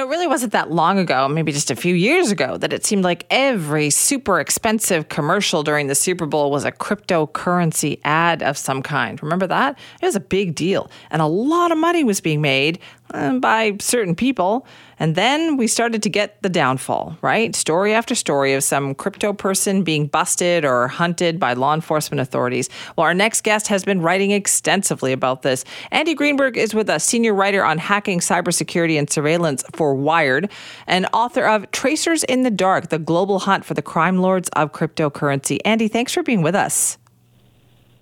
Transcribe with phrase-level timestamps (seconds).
[0.00, 3.04] It really wasn't that long ago, maybe just a few years ago, that it seemed
[3.04, 8.80] like every super expensive commercial during the Super Bowl was a cryptocurrency ad of some
[8.82, 9.22] kind.
[9.22, 9.78] Remember that?
[10.00, 10.90] It was a big deal.
[11.10, 12.78] And a lot of money was being made
[13.12, 14.64] Uh, by certain people.
[15.00, 17.56] And then we started to get the downfall, right?
[17.56, 22.68] Story after story of some crypto person being busted or hunted by law enforcement authorities.
[22.94, 25.64] Well, our next guest has been writing extensively about this.
[25.90, 30.48] Andy Greenberg is with us, senior writer on hacking, cybersecurity, and surveillance for Wired,
[30.86, 34.72] and author of Tracers in the Dark The Global Hunt for the Crime Lords of
[34.72, 35.58] Cryptocurrency.
[35.64, 36.96] Andy, thanks for being with us.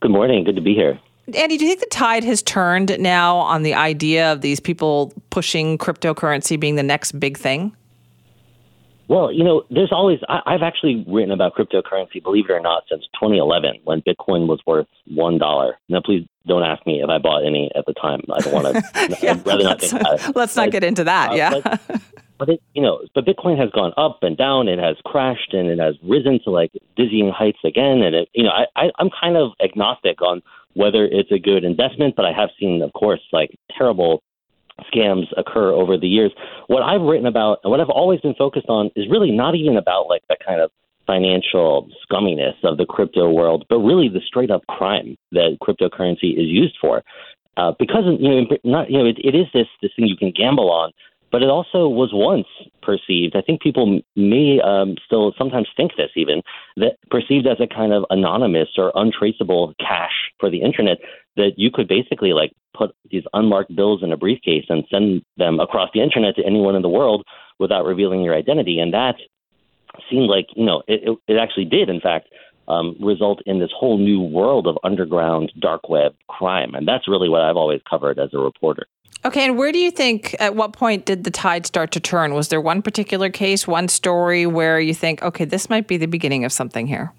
[0.01, 0.45] Good morning.
[0.45, 1.01] Good to be here.
[1.35, 5.13] Andy, do you think the tide has turned now on the idea of these people
[5.31, 7.75] pushing cryptocurrency being the next big thing?
[9.09, 12.85] Well, you know, there's always, I, have actually written about cryptocurrency, believe it or not,
[12.91, 15.73] since 2011 when Bitcoin was worth $1.
[15.89, 18.21] Now, please don't ask me if I bought any at the time.
[18.31, 20.37] I don't want to, yeah, I'd rather not think about it.
[20.37, 21.61] Let's but, not get into that, uh, yeah.
[21.61, 21.81] But,
[22.39, 24.69] but it, you know, but Bitcoin has gone up and down.
[24.69, 28.03] It has crashed and it has risen to like dizzying heights again.
[28.03, 30.43] And it, you know, I, I I'm kind of agnostic on
[30.75, 34.23] whether it's a good investment, but I have seen, of course, like terrible
[34.95, 36.33] scams occur over the years.
[36.69, 39.77] What I've written about and what I've always been focused on is really not even
[39.77, 40.71] about like that kind of
[41.07, 46.47] financial scumminess of the crypto world, but really the straight up crime that cryptocurrency is
[46.47, 47.03] used for.
[47.57, 50.31] Uh, because you know, not you know, it, it is this this thing you can
[50.31, 50.93] gamble on,
[51.31, 52.47] but it also was once
[52.83, 53.37] perceived.
[53.37, 56.43] I think people may um, still sometimes think this even
[56.77, 60.99] that perceived as a kind of anonymous or untraceable cash for the internet
[61.37, 65.61] that you could basically like put these unmarked bills in a briefcase and send them
[65.61, 67.25] across the internet to anyone in the world
[67.59, 68.79] without revealing your identity.
[68.79, 69.17] And that
[70.11, 72.29] seemed like you know it, it, it actually did in fact
[72.69, 76.75] um, result in this whole new world of underground dark web crime.
[76.75, 78.87] And that's really what I've always covered as a reporter.
[79.25, 82.35] Okay, and where do you think, at what point did the tide start to turn?
[82.35, 86.07] Was there one particular case, one story where you think, okay, this might be the
[86.07, 87.13] beginning of something here?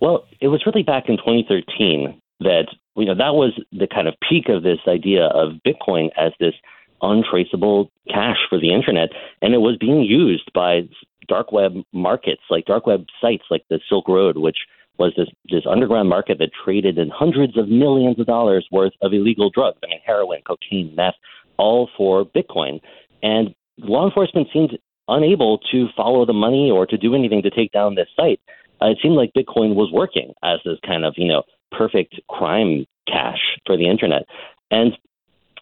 [0.00, 4.14] Well, it was really back in 2013 that, you know, that was the kind of
[4.28, 6.54] peak of this idea of Bitcoin as this
[7.00, 9.08] untraceable cash for the internet.
[9.40, 10.82] And it was being used by
[11.28, 14.58] dark web markets, like dark web sites like the Silk Road, which
[14.98, 19.12] was this this underground market that traded in hundreds of millions of dollars worth of
[19.12, 19.78] illegal drugs.
[19.82, 21.14] I mean, heroin, cocaine, meth,
[21.56, 22.80] all for Bitcoin.
[23.22, 24.78] And law enforcement seemed
[25.08, 28.40] unable to follow the money or to do anything to take down this site.
[28.80, 31.42] Uh, it seemed like Bitcoin was working as this kind of, you know,
[31.72, 34.22] perfect crime cash for the internet.
[34.70, 34.92] And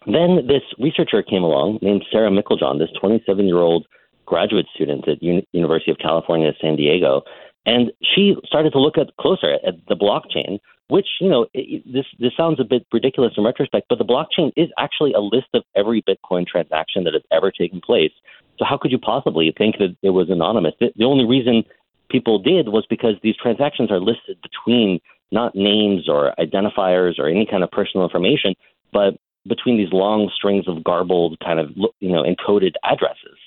[0.05, 3.87] then this researcher came along named Sarah Meiklejohn, this 27 year old
[4.25, 7.23] graduate student at U- University of California, San Diego,
[7.67, 12.05] and she started to look at closer at the blockchain, which you know it, this
[12.17, 15.63] this sounds a bit ridiculous in retrospect, but the blockchain is actually a list of
[15.75, 18.13] every Bitcoin transaction that has ever taken place.
[18.57, 20.73] So how could you possibly think that it was anonymous?
[20.79, 21.63] The, the only reason
[22.09, 24.99] people did was because these transactions are listed between
[25.31, 28.55] not names or identifiers or any kind of personal information,
[28.93, 31.69] but between these long strings of garbled kind of
[31.99, 33.37] you know encoded addresses.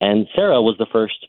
[0.00, 1.28] And Sarah was the first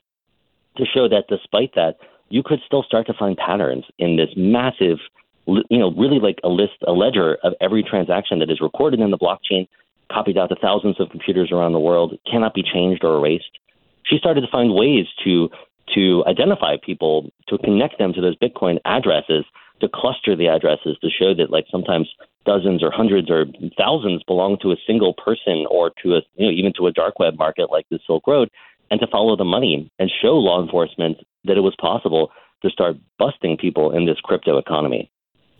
[0.77, 1.97] to show that despite that,
[2.31, 4.97] you could still start to find patterns in this massive,
[5.45, 9.11] you know, really like a list, a ledger of every transaction that is recorded in
[9.11, 9.67] the blockchain,
[10.11, 13.59] copied out to thousands of computers around the world, cannot be changed or erased.
[14.05, 15.49] She started to find ways to
[15.95, 19.43] to identify people, to connect them to those Bitcoin addresses,
[19.81, 22.07] to cluster the addresses, to show that like sometimes
[22.45, 23.45] dozens or hundreds or
[23.77, 27.19] thousands belong to a single person or to a you know even to a dark
[27.19, 28.49] web market like the Silk Road
[28.89, 32.31] and to follow the money and show law enforcement that it was possible
[32.63, 35.11] to start busting people in this crypto economy.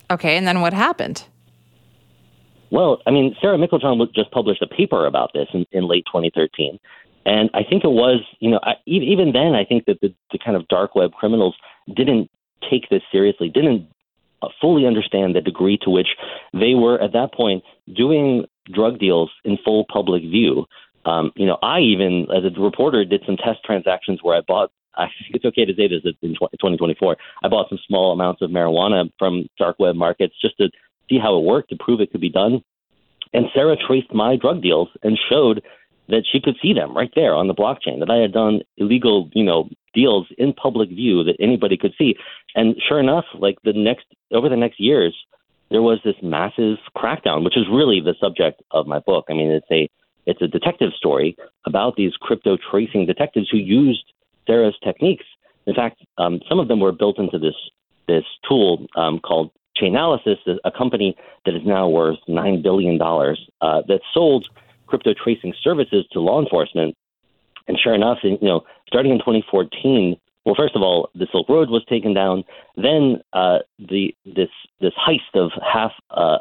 [0.10, 1.24] Okay, and then what happened?
[2.70, 6.80] Well, I mean, Sarah Meiklejohn just published a paper about this in, in late 2013.
[7.26, 10.40] And I think it was, you know, I, even then, I think that the, the
[10.44, 11.56] kind of dark web criminals
[11.94, 12.30] didn't
[12.70, 13.88] take this seriously, didn't
[14.42, 16.08] uh, fully understand the degree to which
[16.54, 17.64] they were at that point
[17.96, 20.66] doing drug deals in full public view
[21.06, 24.72] um, you know, I even, as a reporter, did some test transactions where I bought.
[24.96, 27.18] I it's okay to say this in 2024.
[27.44, 30.70] I bought some small amounts of marijuana from dark web markets just to
[31.10, 32.64] see how it worked, to prove it could be done.
[33.34, 35.64] And Sarah traced my drug deals and showed
[36.10, 39.30] that she could see them right there on the blockchain, that I had done illegal,
[39.34, 42.16] you know, deals in public view that anybody could see.
[42.56, 45.16] And sure enough, like the next over the next years,
[45.70, 49.26] there was this massive crackdown, which is really the subject of my book.
[49.30, 49.90] I mean, it's a
[50.26, 51.36] it's a detective story
[51.66, 54.04] about these crypto tracing detectives who used
[54.48, 55.26] Sarah's techniques.
[55.66, 57.56] In fact, um, some of them were built into this
[58.08, 61.16] this tool um, called Chainalysis, a company
[61.46, 64.48] that is now worth nine billion dollars uh, that sold
[64.88, 66.96] crypto tracing services to law enforcement.
[67.68, 71.70] And sure enough, you know, starting in 2014, well, first of all, the Silk Road
[71.70, 72.44] was taken down.
[72.76, 74.50] Then uh, the this
[74.80, 76.40] this heist of half, uh,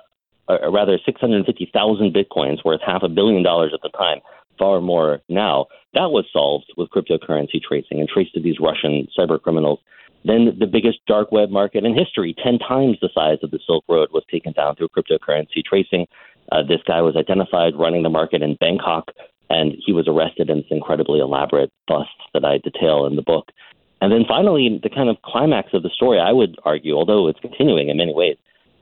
[0.48, 4.20] or rather, 650,000 bitcoins worth half a billion dollars at the time,
[4.60, 5.66] far more now.
[5.94, 9.80] That was solved with cryptocurrency tracing and traced to these Russian cyber criminals.
[10.24, 13.84] Then the biggest dark web market in history, 10 times the size of the Silk
[13.88, 16.06] Road, was taken down through cryptocurrency tracing.
[16.52, 19.10] Uh, this guy was identified running the market in Bangkok,
[19.48, 23.50] and he was arrested in this incredibly elaborate bust that I detail in the book.
[24.02, 27.40] And then finally, the kind of climax of the story, I would argue, although it's
[27.40, 28.36] continuing in many ways,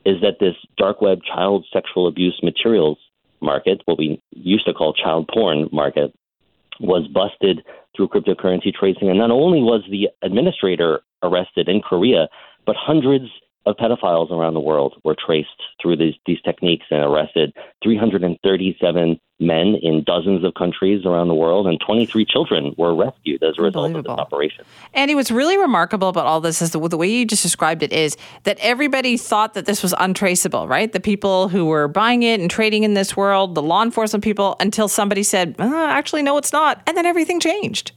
[0.05, 2.97] is that this dark web child sexual abuse materials
[3.41, 6.13] market, what we used to call child porn market,
[6.79, 7.63] was busted
[7.95, 9.09] through cryptocurrency tracing.
[9.09, 12.29] And not only was the administrator arrested in Korea,
[12.65, 13.25] but hundreds
[13.65, 15.49] of pedophiles around the world were traced
[15.81, 17.53] through these, these techniques and arrested
[17.83, 23.57] 337 men in dozens of countries around the world, and 23 children were rescued as
[23.57, 24.65] a result of this operation.
[24.93, 27.93] Andy, what's really remarkable about all this is the, the way you just described it
[27.93, 30.91] is that everybody thought that this was untraceable, right?
[30.91, 34.55] The people who were buying it and trading in this world, the law enforcement people,
[34.59, 36.81] until somebody said, uh, actually, no, it's not.
[36.85, 37.93] And then everything changed.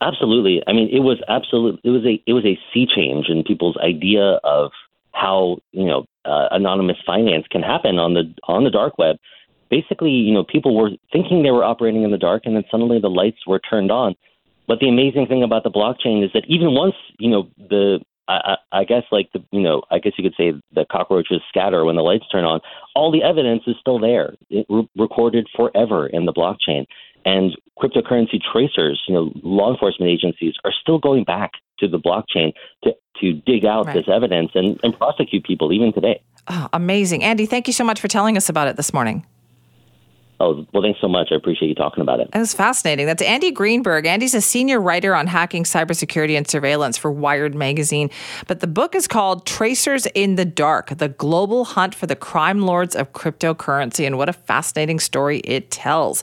[0.00, 0.62] Absolutely.
[0.66, 1.80] I mean, it was absolute.
[1.82, 4.70] It was a it was a sea change in people's idea of
[5.12, 9.16] how you know uh, anonymous finance can happen on the on the dark web.
[9.70, 13.00] Basically, you know, people were thinking they were operating in the dark, and then suddenly
[13.00, 14.14] the lights were turned on.
[14.68, 18.56] But the amazing thing about the blockchain is that even once you know the I,
[18.72, 21.96] I guess like the you know I guess you could say the cockroaches scatter when
[21.96, 22.60] the lights turn on.
[22.94, 26.86] All the evidence is still there, re- recorded forever in the blockchain.
[27.26, 31.50] And cryptocurrency tracers, you know, law enforcement agencies are still going back
[31.80, 32.52] to the blockchain
[32.84, 33.94] to, to dig out right.
[33.94, 36.22] this evidence and, and prosecute people even today.
[36.48, 37.24] Oh, amazing.
[37.24, 39.26] Andy, thank you so much for telling us about it this morning.
[40.38, 41.28] Oh, well, thanks so much.
[41.32, 42.28] I appreciate you talking about it.
[42.34, 43.06] It was fascinating.
[43.06, 44.04] That's Andy Greenberg.
[44.04, 48.10] Andy's a senior writer on hacking, cybersecurity, and surveillance for Wired Magazine.
[48.46, 52.60] But the book is called Tracers in the Dark The Global Hunt for the Crime
[52.60, 54.06] Lords of Cryptocurrency.
[54.06, 56.22] And what a fascinating story it tells.